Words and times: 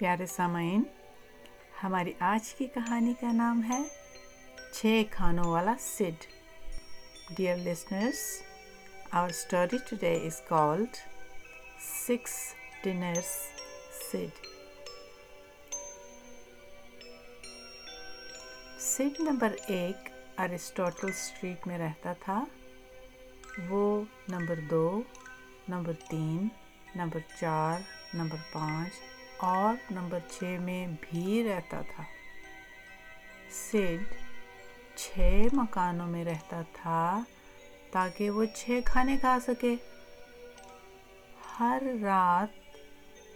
پیارے 0.00 0.26
سامعین، 0.26 0.82
ہماری 1.82 2.12
آج 2.18 2.54
کی 2.54 2.66
کہانی 2.66 3.12
کا 3.20 3.32
نام 3.32 3.62
ہے 3.68 3.78
چھ 4.74 5.02
کھانوں 5.10 5.44
والا 5.44 5.74
Sid. 5.80 6.24
Dear 7.36 7.56
listeners 7.56 8.20
our 9.10 9.28
story 9.28 9.78
today 9.90 10.14
is 10.26 10.40
called 10.48 10.96
six 11.80 12.54
dinners 12.84 13.34
Sid 14.10 14.46
Sid 18.80 19.20
number 19.20 19.54
ایک 19.66 20.08
ارسٹوٹل 20.38 21.08
اسٹریٹ 21.08 21.66
میں 21.66 21.78
رہتا 21.78 22.12
تھا۔ 22.20 22.44
وہ 23.68 23.84
نمبر 24.28 24.60
دو، 24.70 25.02
نمبر 25.68 25.92
تین، 26.10 26.48
نمبر 26.96 27.20
چار، 27.40 27.80
نمبر 28.14 28.38
پانچ 28.52 28.92
اور 29.42 29.74
نمبر 29.90 30.18
چھ 30.30 30.56
میں 30.60 30.86
بھی 31.00 31.42
رہتا 31.44 31.80
تھا۔ 31.80 32.02
سڈ 33.50 34.14
چھ 34.96 35.46
مکانوں 35.52 36.06
میں 36.06 36.24
رہتا 36.24 36.60
تھا 36.72 37.22
تاکہ 37.90 38.30
وہ 38.30 38.44
چھ 38.56 38.80
کھانے 38.84 39.16
کھا 39.20 39.36
سکے۔ 39.46 39.74
ہر 41.60 41.82
رات 42.02 42.78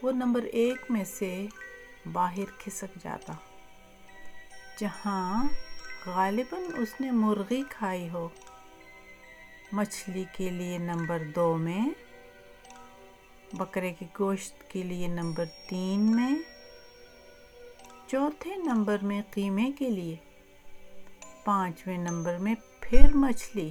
وہ 0.02 0.12
نمبر 0.12 0.42
ایک 0.52 0.90
میں 0.90 1.04
سے 1.04 1.46
باہر 2.12 2.50
کھسک 2.58 3.02
جاتا، 3.02 3.32
جہاں 4.78 5.44
غالباً 6.06 6.62
اس 6.76 7.00
نے 7.00 7.10
مرغی 7.10 7.62
کھائی 7.70 8.08
ہو۔ 8.08 8.28
مچھلی 9.72 10.24
کے 10.32 10.50
لیے 10.50 10.78
نمبر 10.78 11.22
دو 11.34 11.56
میں 11.56 11.82
بکرے 13.52 13.92
کے 13.92 14.06
گوشت 14.18 14.70
کے 14.70 14.82
لیے 14.82 15.08
نمبر 15.08 15.44
تین 15.68 16.00
میں، 16.16 16.34
چوتھے 18.06 18.56
نمبر 18.56 18.98
میں 19.02 19.20
قیمے 19.30 19.70
کے 19.78 19.90
لیے، 19.90 20.16
پانچویں 21.44 21.98
نمبر 21.98 22.38
میں 22.38 22.54
پھر 22.80 23.14
مچھلی، 23.14 23.70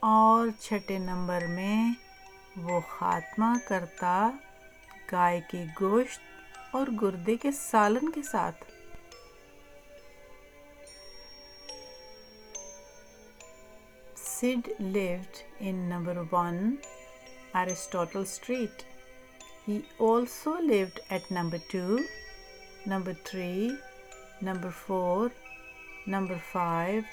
اور 0.00 0.48
چھٹے 0.60 0.98
نمبر 0.98 1.46
میں 1.46 1.78
وہ 2.62 2.80
خاتمہ 2.88 3.52
کرتا 3.68 4.30
گائے 5.12 5.40
کے 5.50 5.64
گوشت 5.80 6.20
اور 6.70 6.86
گردے 7.02 7.36
کے 7.36 7.52
سالن 7.52 8.10
کے 8.10 8.22
ساتھ۔ 8.22 8.64
Sid 14.16 14.68
lived 14.78 15.36
in 15.60 15.76
number 15.88 16.18
one 16.32 16.74
Aristotle 17.54 18.24
Street. 18.24 18.84
He 19.66 19.84
also 19.98 20.60
lived 20.60 21.00
at 21.10 21.30
number 21.30 21.58
2, 21.68 22.04
number 22.86 23.14
3, 23.24 23.76
number 24.40 24.70
4, 24.70 25.30
number 26.06 26.38
5 26.38 27.04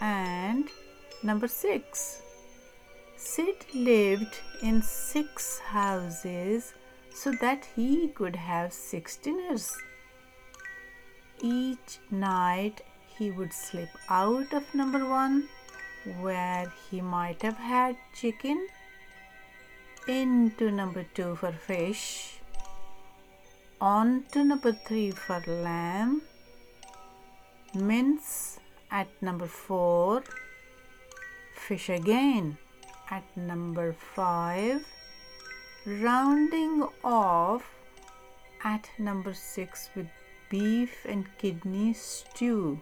and 0.00 0.68
number 1.22 1.48
6. 1.48 2.22
Sid 3.16 3.64
lived 3.74 4.40
in 4.62 4.82
6 4.82 5.58
houses 5.60 6.74
so 7.14 7.32
that 7.40 7.66
he 7.74 8.08
could 8.08 8.36
have 8.36 8.72
6 8.72 9.16
dinners. 9.16 9.74
Each 11.40 11.98
night 12.10 12.82
he 13.18 13.30
would 13.30 13.52
slip 13.52 13.88
out 14.10 14.52
of 14.52 14.74
number 14.74 15.04
1 15.04 15.48
where 16.20 16.72
he 16.90 17.00
might 17.00 17.40
have 17.42 17.56
had 17.56 17.96
chicken 18.14 18.66
into 20.08 20.70
number 20.70 21.04
2 21.14 21.36
for 21.36 21.52
fish, 21.52 22.38
on 23.80 24.24
to 24.32 24.44
number 24.44 24.72
3 24.72 25.10
for 25.10 25.42
lamb, 25.46 26.22
mince 27.74 28.58
at 28.90 29.08
number 29.20 29.46
4, 29.46 30.22
fish 31.54 31.88
again 31.88 32.56
at 33.10 33.24
number 33.36 33.92
5, 33.92 34.84
rounding 35.86 36.86
off 37.04 37.64
at 38.64 38.88
number 38.98 39.34
6 39.34 39.90
with 39.94 40.06
beef 40.50 41.04
and 41.08 41.26
kidney 41.38 41.92
stew. 41.92 42.80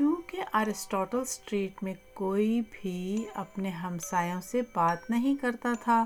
چونکہ 0.00 0.42
Aristotle 0.52 1.20
street 1.20 1.82
میں 1.82 1.94
کوئی 2.14 2.60
بھی 2.70 3.24
اپنے 3.34 3.70
ہمسایوں 3.70 4.40
سے 4.40 4.62
بات 4.62 5.10
نہیں 5.10 5.36
کرتا 5.36 5.72
تھا، 5.80 6.04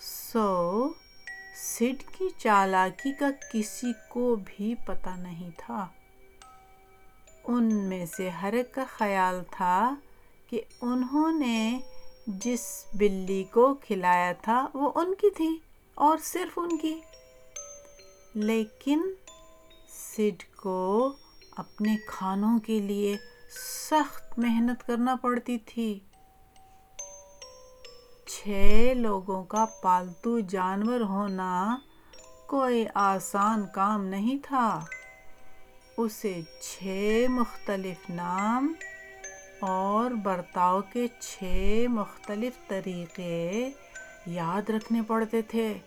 سو 0.00 0.88
سڈ 1.56 2.02
کی 2.18 2.28
چالاکی 2.38 3.12
کا 3.12 3.30
کسی 3.52 3.92
کو 4.08 4.36
بھی 4.46 4.74
پتہ 4.74 5.10
نہیں 5.16 5.50
تھا۔ 5.56 5.86
ان 7.44 7.74
میں 7.88 8.06
سے 8.06 8.30
ہر 8.30 8.52
ایک 8.52 8.74
کا 8.74 8.84
خیال 8.88 9.40
تھا 9.50 9.94
کہ 10.50 10.60
انہوں 10.80 11.32
نے 11.32 11.78
جس 12.26 12.84
بلی 12.94 13.44
کو 13.44 13.74
کھلایا 13.74 14.32
تھا 14.32 14.66
وہ 14.74 14.92
ان 14.94 15.14
کی 15.14 15.30
تھی 15.30 15.58
اور 15.94 16.18
صرف 16.22 16.58
ان 16.58 16.76
کی۔ 16.76 17.00
لیکن 18.34 19.00
سڈ 19.88 20.56
کو 20.56 21.12
اپنے 21.56 21.96
کھانوں 22.06 22.58
کے 22.58 22.80
لیے 22.80 23.16
سخت 23.90 24.38
محنت 24.38 24.86
کرنا 24.86 25.16
پڑتی 25.22 25.58
تھی۔ 25.58 26.00
چھ 28.26 28.92
لوگوں 28.96 29.44
کا 29.44 29.64
پالتو 29.82 30.40
جانور 30.40 31.00
ہونا 31.00 31.78
کوئی 32.46 32.86
آسان 32.94 33.66
کام 33.74 34.06
نہیں 34.06 34.38
تھا۔ 34.42 34.84
اسے 35.96 36.40
چھ 36.60 37.26
مختلف 37.28 38.10
نام 38.10 38.72
اور 39.60 40.10
برتاؤ 40.10 40.80
کے 40.92 41.06
چھ 41.20 41.86
مختلف 41.88 42.52
طریقے 42.68 43.70
یاد 44.26 44.70
رکھنے 44.70 45.02
پڑتے 45.06 45.42
تھے۔ 45.42 45.78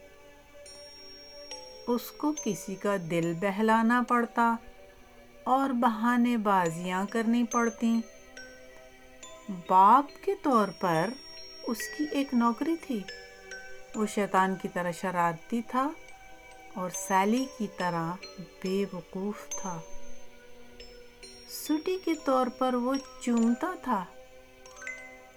اس 1.87 2.11
کو 2.11 2.33
کسی 2.43 2.75
کا 2.75 2.95
دل 3.09 3.33
بہلانا 3.41 4.03
پڑتا۔ 4.07 4.55
اور 5.49 5.69
بہانے 5.69 6.35
بازیاں 6.37 7.03
کرنی 7.09 7.43
پڑتی 7.43 7.99
باپ 9.67 10.23
کے 10.25 10.35
طور 10.41 10.67
پر 10.79 11.09
اس 11.67 11.77
کی 11.97 12.05
ایک 12.11 12.33
نوکری 12.33 12.75
تھی۔ 12.81 12.99
وہ 13.95 14.05
شیطان 14.05 14.55
کی 14.55 14.67
طرح 14.67 14.91
شرارتی 14.91 15.61
تھا 15.67 15.87
اور 16.73 16.89
سیلی 16.89 17.45
کی 17.57 17.67
طرح 17.77 18.11
بے 18.63 18.85
وقوف 18.93 19.47
تھا۔ 19.61 19.79
سٹی 21.49 21.97
کے 22.05 22.13
طور 22.25 22.47
پر 22.47 22.73
وہ 22.73 22.93
چومتا 23.21 23.73
تھا، 23.83 24.03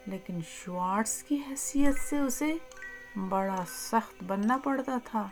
لیکن 0.06 0.40
شوارٹس 0.48 1.22
کی 1.22 1.38
حیثیت 1.48 2.08
سے 2.08 2.18
اسے 2.18 2.52
بڑا 3.28 3.62
سخت 3.68 4.22
بننا 4.22 4.56
پڑتا 4.64 4.98
تھا۔ 5.04 5.28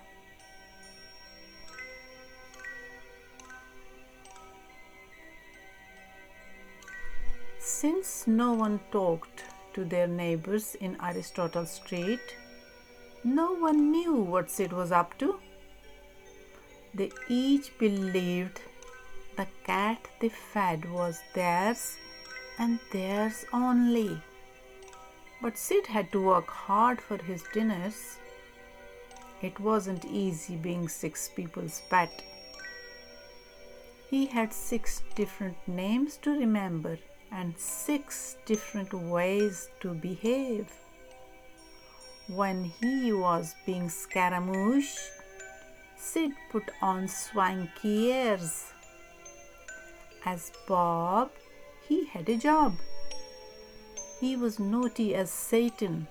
Since 7.80 8.26
no 8.26 8.52
one 8.52 8.78
talked 8.92 9.42
to 9.72 9.86
their 9.86 10.06
neighbors 10.06 10.74
in 10.74 10.98
Aristotle 11.02 11.64
Street, 11.64 12.36
no 13.24 13.54
one 13.54 13.90
knew 13.90 14.16
what 14.16 14.50
Sid 14.50 14.70
was 14.70 14.92
up 14.92 15.16
to. 15.16 15.40
They 16.92 17.10
each 17.26 17.70
believed 17.78 18.60
the 19.36 19.46
cat 19.64 20.08
they 20.20 20.28
fed 20.28 20.92
was 20.92 21.22
theirs 21.34 21.96
and 22.58 22.78
theirs 22.92 23.46
only. 23.50 24.20
But 25.40 25.56
Sid 25.56 25.86
had 25.86 26.12
to 26.12 26.20
work 26.20 26.50
hard 26.50 27.00
for 27.00 27.16
his 27.16 27.44
dinners. 27.54 28.18
It 29.40 29.58
wasn't 29.58 30.04
easy 30.04 30.56
being 30.56 30.86
six 30.86 31.30
people's 31.34 31.80
pet. 31.88 32.22
He 34.10 34.26
had 34.26 34.52
six 34.52 35.02
different 35.14 35.56
names 35.66 36.18
to 36.18 36.38
remember 36.38 36.98
and 37.32 37.56
six 37.56 38.36
different 38.46 38.92
ways 38.92 39.68
to 39.80 39.94
behave. 39.94 40.66
When 42.28 42.64
he 42.80 43.12
was 43.12 43.54
being 43.66 43.88
Scaramouche, 43.88 44.96
Sid 45.96 46.32
put 46.50 46.70
on 46.80 47.08
swanky 47.08 48.12
airs. 48.12 48.72
As 50.24 50.52
Bob, 50.66 51.30
he 51.88 52.06
had 52.06 52.28
a 52.28 52.36
job. 52.36 52.74
He 54.20 54.36
was 54.36 54.58
naughty 54.58 55.14
as 55.14 55.30
Satan 55.30 56.06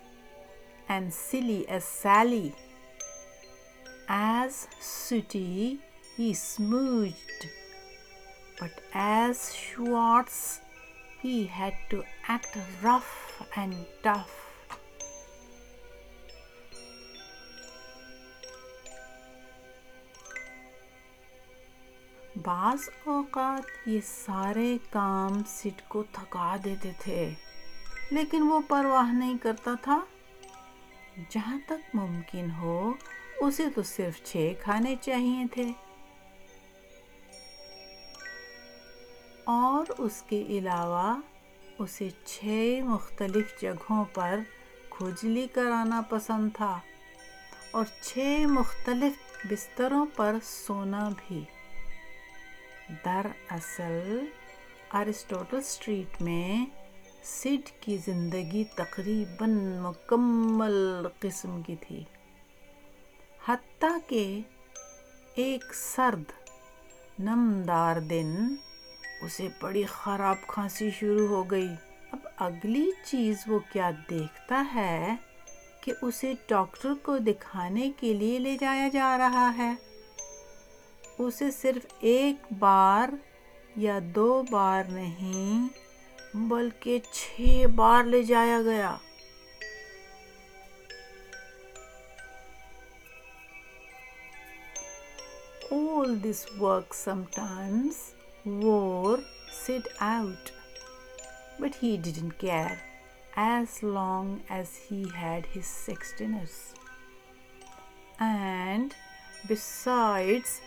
and 0.89 1.13
silly 1.13 1.68
as 1.69 1.83
Sally. 1.83 2.54
As 4.07 4.68
Sooty, 4.80 5.80
he 6.18 6.33
smooched. 6.33 7.48
But 8.60 8.81
as 8.94 9.56
Schwartz, 9.56 10.62
he 11.21 11.48
had 11.48 11.74
to 11.89 12.04
act 12.27 12.57
rough 12.83 13.16
and 13.56 13.74
tough. 14.04 14.36
بعض 22.44 22.88
اوقات 23.06 23.88
یہ 23.88 24.00
سارے 24.06 24.77
کام 24.92 25.42
سٹ 25.48 25.81
کو 25.88 26.04
تھکا 26.13 26.56
دیتے 26.63 26.92
تھے، 27.00 27.30
لیکن 28.12 28.42
وہ 28.50 28.60
پرواہ 28.68 29.12
نہیں 29.13 29.38
کرتا 29.42 29.74
تھا 29.83 30.00
جہاں 31.30 31.57
تک 31.68 31.95
ممکن 31.95 32.50
ہو، 32.60 32.94
اسے 33.42 33.65
تو 33.75 33.83
صرف 33.86 34.24
چھ 34.25 34.54
کھانے 34.62 34.95
چاہیے 35.01 35.45
تھے 35.54 35.72
اور 39.51 39.92
اس 39.98 40.24
کے 40.28 40.42
علاوہ 40.48 41.19
اسے 41.80 42.10
چھ 42.25 42.80
مختلف 42.84 43.62
جگہوں 43.62 44.04
پر 44.13 44.40
کھجلی 44.90 45.48
کرانا 45.54 46.01
پسند 46.10 46.50
تھا 46.54 46.80
اور 47.72 47.86
چھ 48.01 48.46
مختلف 48.50 49.46
بستروں 49.46 50.06
پر 50.16 50.36
سونا 50.44 51.10
بھی۔ 51.10 51.44
دراصل، 53.06 54.25
ارسٹوٹل 54.94 55.57
اسٹریٹ 55.57 56.22
میں 56.22 56.66
سڈ 57.24 57.69
کی 57.80 57.98
زندگی 58.06 58.63
تقریباً 58.75 59.51
مکمل 59.80 61.07
قسم 61.19 61.62
کی 61.62 61.75
تھی، 61.75 62.04
حتیٰ 63.48 63.98
کہ 64.07 64.40
ایک 65.36 65.74
سرد، 65.74 66.31
نمدار 67.19 68.00
دن 68.00 68.36
اسے 69.21 69.48
بڑی 69.62 69.83
خراب 69.83 70.48
کھانسی 70.48 70.92
شروع 70.92 71.27
ہو 71.27 71.44
گئی۔ 71.51 71.69
اب 72.12 72.27
اگلی 72.38 72.92
چیز 73.04 73.38
وہ 73.48 73.60
کیا 73.71 73.92
دیکھتا 74.10 74.63
ہے 74.75 75.16
کہ 75.81 75.94
اسے 76.01 76.33
ڈاکٹر 76.48 76.94
کو 77.04 77.18
دکھانے 77.18 77.92
کے 77.98 78.13
لیے 78.13 78.39
لے 78.39 78.57
جایا 78.62 78.88
جا 78.94 79.18
رہا 79.18 79.51
ہے۔ 79.57 79.74
اسے 81.19 81.51
صرف 81.51 81.86
ایک 82.00 82.54
بار 82.60 83.10
یا 83.75 84.00
دو 84.16 84.44
بار 84.51 84.83
نہیں، 84.83 85.68
بلکہ 86.33 87.00
چھ 87.12 87.65
بار 87.75 88.04
لے 88.04 88.24
جایا 88.24 88.62
گیا۔ 88.62 88.95
All 95.72 96.10
this 96.25 96.42
work 96.62 96.89
sometimes 97.07 97.98
wore 98.45 99.19
Sid 99.51 99.88
out, 100.00 100.51
but 101.59 101.75
he 101.75 101.97
didn't 101.97 102.38
care 102.39 102.80
as 103.36 103.83
long 103.83 104.41
as 104.50 104.75
he 104.75 105.09
had 105.09 105.45
his 105.45 105.65
six 105.65 106.13
dinners. 106.18 106.74
And 108.19 108.95
besides, 109.47 110.62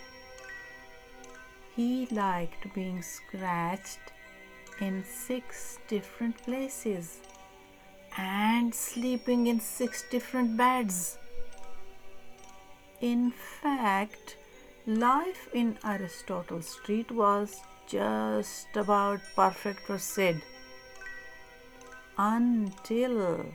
he 1.75 2.07
liked 2.11 2.73
being 2.73 3.01
scratched 3.01 3.99
in 4.79 5.03
six 5.03 5.79
different 5.87 6.37
places 6.43 7.19
and 8.17 8.73
sleeping 8.73 9.47
in 9.47 9.59
six 9.59 10.03
different 10.09 10.55
beds. 10.55 11.17
In 13.01 13.31
fact, 13.31 14.37
life 14.85 15.47
in 15.53 15.77
Aristotle 15.85 16.61
Street 16.61 17.09
was 17.09 17.61
just 17.87 18.67
about 18.75 19.21
perfect 19.35 19.79
for 19.87 19.97
Sid 19.97 20.41
until 22.17 23.45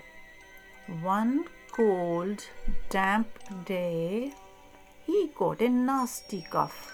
one 1.02 1.44
cold, 1.70 2.44
damp 2.88 3.28
day 3.66 4.32
he 5.06 5.30
got 5.38 5.60
a 5.60 5.68
nasty 5.68 6.46
cough. 6.50 6.92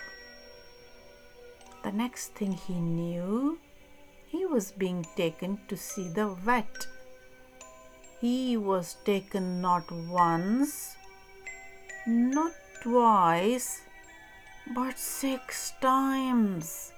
The 1.85 1.93
next 1.93 2.35
thing 2.35 2.53
he 2.53 2.81
knew, 2.81 3.59
he 4.27 4.47
was 4.47 4.73
being 4.73 5.07
taken 5.17 5.61
to 5.69 5.77
see 5.77 6.09
the 6.09 6.29
vet. 6.29 6.89
He 8.21 8.57
was 8.57 8.97
taken 9.05 9.61
not 9.61 9.91
once, 9.93 10.97
not 12.07 12.53
twice, 12.83 13.84
but 14.66 14.96
six 14.96 15.72
times. 15.81 16.90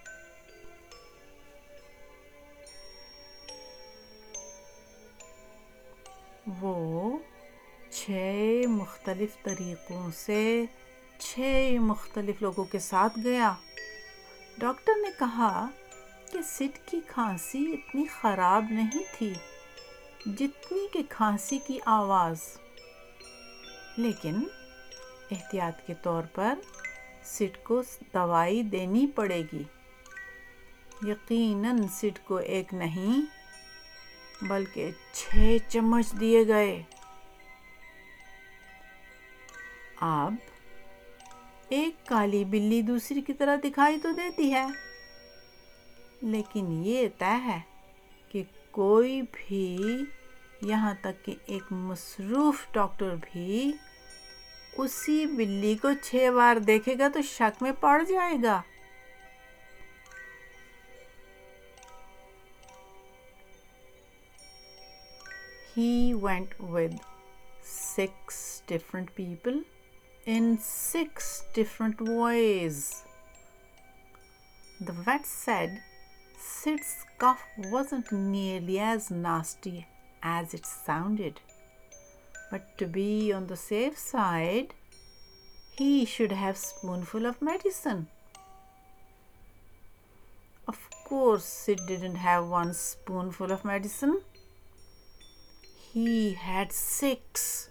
وہ 6.60 7.18
چھ 7.90 8.66
مختلف 8.68 9.36
طریقوں 9.42 10.10
سے 10.16 10.64
چھ 11.18 11.76
مختلف 11.80 12.42
لوگوں 12.42 12.64
کے 12.64 12.78
ساتھ 12.78 13.18
گیا 13.24 13.52
ڈاکٹر 14.58 15.00
نے 15.02 15.10
کہا 15.18 15.66
کہ 16.32 16.42
سٹ 16.46 16.78
کی 16.90 17.00
کھانسی 17.06 17.64
اتنی 17.72 18.04
خراب 18.12 18.70
نہیں 18.70 19.02
تھی 19.16 19.32
جتنی 20.26 20.86
کہ 20.92 21.02
کھانسی 21.08 21.58
کی 21.66 21.78
آواز 21.86 22.42
لیکن 23.96 24.42
احتیاط 25.30 25.86
کے 25.86 25.94
طور 26.02 26.22
پر 26.32 26.54
سٹ 27.26 27.56
کو 27.62 27.80
دوائی 28.14 28.62
دینی 28.62 29.06
پڑے 29.14 29.42
گی۔ 29.52 29.62
یقیناً 31.02 31.86
سٹ 31.92 32.18
کو 32.24 32.36
ایک 32.36 32.74
نہیں 32.74 33.24
بلکہ 34.42 34.90
چھ 35.12 35.56
چمچ 35.68 36.12
دیے 36.20 36.46
گئے۔ 36.48 36.82
اب 40.00 40.34
ایک 41.68 42.06
کالی 42.06 42.44
بلی 42.44 42.80
دوسری 42.82 43.20
کی 43.20 43.32
طرح 43.32 43.56
دکھائی 43.64 43.98
تو 44.02 44.10
دیتی 44.12 44.52
ہے، 44.52 44.66
لیکن 46.22 46.70
یہ 46.84 47.08
طے 47.18 47.34
ہے 47.44 47.58
کہ 48.30 48.42
کوئی 48.70 49.20
بھی 49.32 50.04
یہاں 50.62 50.94
تک 51.00 51.24
کہ 51.24 51.34
ایک 51.46 51.72
مصروف 51.72 52.66
ڈاکٹر 52.72 53.14
بھی 53.22 53.72
اسی 54.78 55.24
بلی 55.26 55.74
کو 55.82 55.88
چھ 56.02 56.30
بار 56.36 56.56
دیکھے 56.56 56.94
گا 56.98 57.08
تو 57.14 57.22
شک 57.22 57.62
میں 57.62 57.72
پڑ 57.80 58.02
جائے 58.08 58.36
گا۔ 58.42 58.60
He 65.76 66.12
went 66.22 66.54
with 66.60 66.94
six 67.64 68.62
different 68.66 69.10
people 69.14 69.58
in 70.26 70.54
six 70.62 71.42
different 71.54 72.02
ways 72.08 72.78
the 74.80 74.92
vet 75.06 75.26
said 75.26 75.78
Sid's 76.44 76.94
cough 77.16 77.58
was 77.72 77.92
not 77.92 78.12
nearly 78.12 78.80
as 78.80 79.10
nasty 79.10 79.78
as 80.22 80.54
it 80.54 80.66
sounded 80.66 81.38
but 82.50 82.78
to 82.78 82.86
be 82.86 83.32
on 83.32 83.46
the 83.46 83.56
safe 83.56 83.98
side, 83.98 84.74
he 85.76 86.04
should 86.04 86.32
have 86.32 86.56
spoonful 86.56 87.26
of 87.26 87.42
medicine. 87.42 88.08
Of 90.68 90.78
course, 91.04 91.44
Sid 91.44 91.80
didn't 91.86 92.16
have 92.16 92.48
one 92.48 92.72
spoonful 92.72 93.52
of 93.52 93.64
medicine. 93.64 94.20
He 95.92 96.34
had 96.34 96.72
six. 96.72 97.68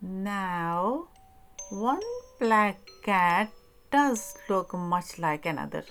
Now, 0.00 1.08
one 1.70 2.02
black 2.38 2.78
cat 3.02 3.50
does 3.90 4.36
look 4.48 4.72
much 4.74 5.18
like 5.18 5.46
another. 5.46 5.84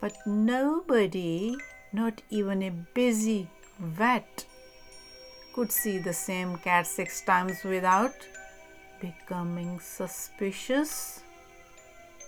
But 0.00 0.14
nobody, 0.26 1.56
not 1.92 2.22
even 2.30 2.62
a 2.62 2.70
busy 2.70 3.48
vet, 3.78 4.44
could 5.54 5.70
see 5.70 5.98
the 5.98 6.12
same 6.12 6.56
cat 6.56 6.86
six 6.86 7.20
times 7.20 7.62
without 7.62 8.14
becoming 9.00 9.78
suspicious. 9.80 11.20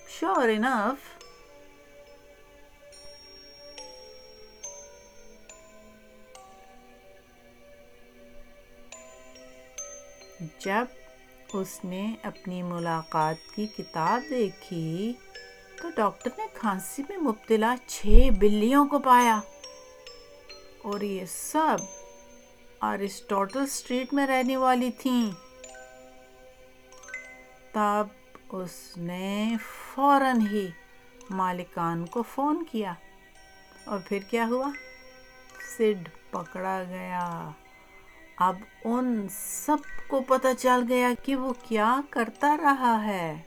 Sure 0.08 0.50
enough, 0.50 0.98
جب 10.60 10.84
اس 11.54 11.72
نے 11.84 12.04
اپنی 12.22 12.62
ملاقات 12.62 13.54
کی 13.54 13.66
کتاب 13.76 14.30
دیکھی 14.30 15.12
تو 15.80 15.90
doctor 15.96 16.30
نے 16.38 16.46
کھانسی 16.54 17.02
میں 17.08 17.16
مبتلا 17.16 17.74
چھ 17.86 18.28
بلیوں 18.38 18.84
کو 18.88 18.98
پایا 19.04 19.40
اور 20.82 21.00
یہ 21.00 21.24
سب 21.28 21.84
ارسٹوٹل 22.82 23.60
اسٹریٹ 23.60 24.14
میں 24.14 24.26
رہنے 24.26 24.56
والی 24.56 24.90
تھیں۔ 24.98 25.30
تب 27.72 28.06
اس 28.48 28.96
نے 28.96 29.56
فوراً 29.94 30.40
ہی 30.40 30.70
مالکان 31.30 32.06
کو 32.06 32.22
فون 32.22 32.64
کیا۔ 32.70 32.94
اور 33.84 33.98
پھر 34.08 34.18
کیا 34.30 34.46
ہوا؟ 34.50 34.70
سڈ 35.78 36.08
پکڑا 36.30 36.84
گیا۔ 36.88 37.50
اب 38.36 38.56
ان 38.84 39.26
سب 39.30 39.76
کو 40.08 40.20
پتہ 40.20 40.48
چل 40.58 40.84
گیا 40.88 41.08
کہ 41.24 41.36
وہ 41.36 41.52
کیا 41.62 42.00
کرتا 42.10 42.56
رہا 42.56 43.04
ہے۔ 43.06 43.42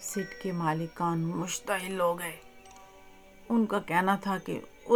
سٹ 0.00 0.42
کے 0.42 0.52
مالکان 0.52 1.20
مشتعل 1.20 2.00
ہو 2.00 2.18
گئے۔ 2.18 2.36
ان 3.48 3.66
کا 3.66 3.80
کہنا 3.80 4.16
تھا 4.16 4.38
کہ 4.38 4.60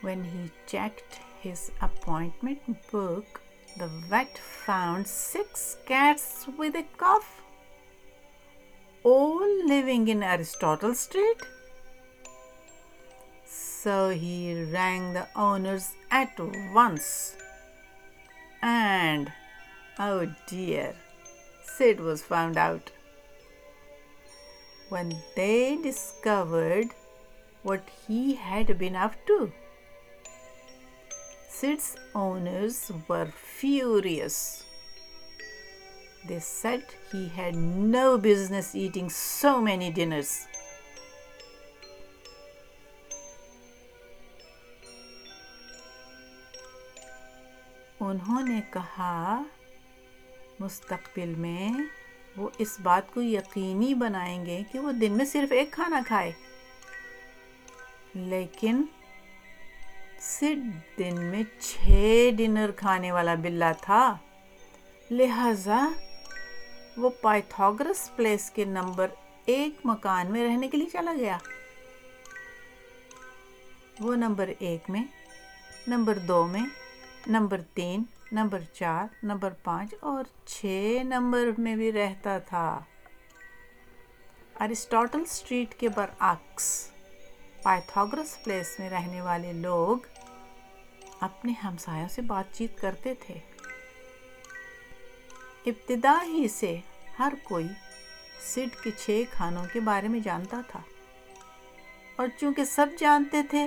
When 0.00 0.22
he 0.24 0.42
checked 0.66 1.16
his 1.42 1.70
appointment 1.82 2.60
book, 2.90 3.40
the 3.78 3.88
vet 4.10 4.38
found 4.38 5.08
six 5.08 5.76
cats 5.86 6.46
with 6.56 6.76
a 6.76 6.84
cough, 6.96 7.42
all 9.02 9.66
living 9.66 10.06
in 10.06 10.22
Aristotle 10.22 10.94
Street. 10.94 11.42
So 13.46 14.10
he 14.10 14.64
rang 14.72 15.12
the 15.14 15.26
owners 15.34 15.90
at 16.10 16.40
once. 16.72 17.36
And, 18.62 19.32
oh 19.98 20.32
dear, 20.46 20.94
Sid 21.64 22.00
was 22.00 22.22
found 22.22 22.56
out. 22.56 22.90
When 24.88 25.16
they 25.36 25.76
discovered 25.76 26.88
what 27.62 27.82
he 28.06 28.34
had 28.34 28.78
been 28.78 28.96
up 28.96 29.14
to, 29.26 29.52
Sid's 31.48 31.96
owners 32.14 32.90
were 33.06 33.26
furious. 33.26 34.64
They 36.26 36.40
said 36.40 36.84
he 37.12 37.28
had 37.28 37.54
no 37.54 38.18
business 38.18 38.74
eating 38.74 39.10
so 39.10 39.60
many 39.60 39.90
dinners. 39.90 40.46
انہوں 48.10 48.42
نے 48.42 48.60
کہا، 48.70 49.42
مستقبل 50.60 51.34
میں 51.34 51.72
وہ 52.36 52.48
اس 52.58 52.80
بات 52.80 53.14
کو 53.14 53.22
یقینی 53.22 53.94
بنائیں 53.94 54.46
گے 54.46 54.62
کہ 54.72 54.78
وہ 54.78 54.92
دن 54.92 55.12
میں 55.12 55.24
صرف 55.24 55.52
ایک 55.52 55.70
کھانا 55.70 56.00
کھائے۔ 56.06 56.32
لیکن 58.14 58.82
صرف 60.20 60.98
دن 60.98 61.24
میں 61.24 61.42
چھ 61.60 62.30
ڈنر 62.36 62.70
کھانے 62.76 63.12
والا 63.12 63.34
بلا 63.34 63.72
تھا۔ 63.72 64.16
لہذا 65.10 65.88
وہ 66.96 67.10
پائتھوگرس 67.10 68.16
پلیس 68.16 68.50
کے 68.50 68.64
نمبر 68.64 69.08
ایک 69.44 69.86
مکان 69.86 70.32
میں 70.32 70.48
رہنے 70.48 70.68
کے 70.68 70.76
لیے 70.76 70.90
چلا 70.92 71.14
گیا۔ 71.18 71.38
وہ 74.00 74.14
نمبر 74.14 74.50
ایک 74.58 74.90
میں، 74.90 75.04
نمبر 75.86 76.18
دو 76.18 76.46
میں 76.46 76.66
نمبر 77.26 77.60
تین، 77.60 78.02
نمبر 78.32 78.60
چار، 78.72 79.06
نمبر 79.22 79.50
پانچ 79.50 79.94
اور 80.00 80.24
چھ 80.46 80.96
نمبر 81.04 81.50
میں 81.58 81.76
بھی 81.76 81.92
رہتا 81.92 82.38
تھا۔ 82.38 82.84
ارسٹوٹل 84.60 85.20
اسٹریٹ 85.20 85.74
کے 85.74 85.88
برعکس 85.88 86.90
پائتھوگرس 87.62 88.44
پلیس 88.44 88.78
میں 88.78 88.90
رہنے 88.90 89.20
والے 89.20 89.52
لوگ 89.52 89.96
اپنے 91.20 91.52
ہمسایوں 91.64 92.08
سے 92.08 92.22
بات 92.22 92.54
چیت 92.54 92.80
کرتے 92.80 93.14
تھے۔ 93.14 93.34
ابتدا 95.66 96.18
ہی 96.22 96.48
سے 96.48 96.80
ہر 97.18 97.32
کوئی 97.42 97.66
سڈ 98.40 98.84
کے 98.84 98.90
چھ 98.98 99.22
کھانوں 99.30 99.64
کے 99.72 99.80
بارے 99.80 100.08
میں 100.08 100.20
جانتا 100.20 100.60
تھا۔ 100.68 100.80
اور 102.16 102.28
چونکہ 102.40 102.64
سب 102.64 102.86
جانتے 102.98 103.42
تھے 103.50 103.66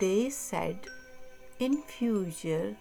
they 0.00 0.30
said 0.30 0.86
in 1.58 1.82
future 1.82 2.74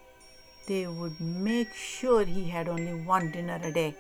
they 0.68 0.88
would 0.88 1.20
make 1.20 1.74
sure 1.74 2.24
he 2.24 2.48
had 2.50 2.70
only 2.70 2.94
one 3.06 3.32
dinner 3.32 3.60
a 3.62 3.72
day. 3.72 3.94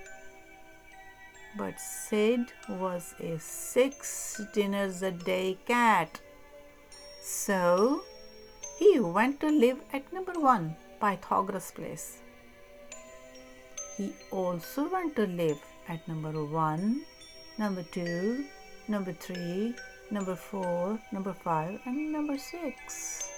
But 1.57 1.79
Sid 1.79 2.51
was 2.69 3.13
a 3.19 3.37
six 3.37 4.41
dinners 4.53 5.03
a 5.03 5.11
day 5.11 5.57
cat. 5.67 6.19
So 7.21 8.01
he 8.79 8.99
went 8.99 9.39
to 9.41 9.49
live 9.49 9.81
at 9.91 10.11
number 10.11 10.39
one. 10.39 10.75
Pythagoras 11.03 11.71
Place. 11.71 12.19
He 13.97 14.13
also 14.31 14.89
went 14.89 15.17
to 15.17 15.27
live 15.27 15.61
at 15.89 16.07
number 16.07 16.31
one, 16.45 17.01
number 17.57 17.83
two, 17.91 18.45
number 18.87 19.11
three, 19.11 19.75
number 20.11 20.35
four, 20.35 20.97
number 21.11 21.33
five, 21.33 21.77
and 21.85 22.13
number 22.13 22.37
six. 22.37 23.29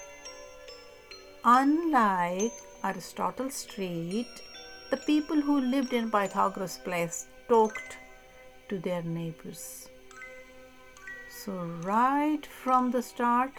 Unlike 1.44 2.54
Aristotle 2.84 3.50
Street, 3.50 4.44
the 4.92 4.98
people 4.98 5.42
who 5.42 5.60
lived 5.60 5.94
in 5.94 6.12
Pythagoras 6.12 6.78
Place 6.84 7.26
talked 7.50 7.98
to 8.70 8.78
their 8.78 9.02
neighbors. 9.02 9.90
So, 11.44 11.54
right 11.82 12.46
from 12.46 12.92
the 12.92 13.02
start, 13.02 13.54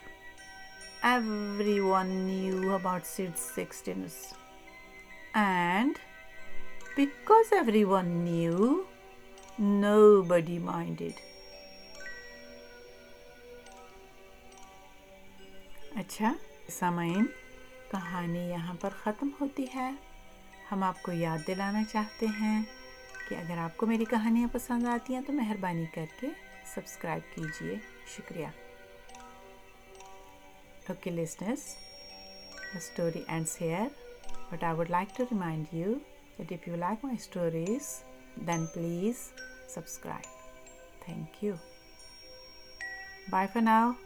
everyone 1.07 2.27
knew 2.27 2.73
about 2.75 3.07
Sid's 3.07 3.41
six. 3.41 3.83
And 5.35 5.95
because 6.97 7.53
everyone 7.53 8.25
knew, 8.25 8.87
nobody 9.59 10.59
minded. 10.61 11.23
اچھا 15.97 16.33
سامعین 16.69 17.27
کہانی 17.91 18.41
یہاں 18.49 18.75
پر 18.81 18.89
ختم 19.03 19.29
ہوتی 19.41 19.67
ہے 19.75 19.91
ہم 20.73 20.83
آپ 20.83 21.03
کو 21.03 21.13
یاد 21.13 21.47
دلانا 21.47 21.83
چاہتے 21.93 22.27
ہیں 22.41 22.61
کہ 23.29 23.35
اگر 23.35 23.59
آپ 23.59 23.77
کو 23.77 23.87
میری 23.87 24.05
کہانیاں 24.11 24.49
پسند 24.53 24.87
آتی 24.95 25.15
ہیں 25.15 25.23
تو 25.27 25.33
مہربانی 25.33 25.87
کر 25.95 26.21
کے 26.21 26.29
سبسکرائب 26.75 27.35
کیجیے 27.35 27.77
شکریہ 28.17 28.47
Okay, 30.89 31.11
listeners, 31.11 31.75
the 32.73 32.81
story 32.81 33.25
ends 33.29 33.57
here, 33.57 33.91
but 34.51 34.63
I 34.63 34.73
would 34.73 34.89
like 34.89 35.13
to 35.17 35.27
remind 35.27 35.67
you 35.73 36.01
that 36.39 36.53
if 36.53 36.65
you 36.65 36.77
like 36.77 37.03
my 37.03 37.17
stories, 37.17 38.05
then 38.37 38.69
please 38.69 39.33
subscribe. 39.67 40.27
Thank 41.05 41.43
you. 41.43 41.59
Bye 43.31 43.49
for 43.49 43.61
now. 43.61 43.97